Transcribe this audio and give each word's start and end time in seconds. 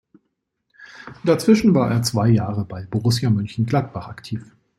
Dazwischen 1.23 1.75
war 1.75 1.91
er 1.91 2.01
zwei 2.01 2.29
Jahre 2.29 2.65
bei 2.65 2.87
Borussia 2.89 3.29
Mönchengladbach 3.29 4.07
aktiv. 4.07 4.43